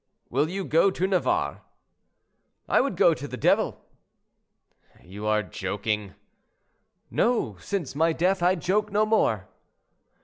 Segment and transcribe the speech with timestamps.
[0.31, 1.61] "Will you go to Navarre?"
[2.67, 3.85] "I would go to the devil."
[5.03, 6.15] "You are joking."
[7.11, 9.47] "No; since my death I joke no more."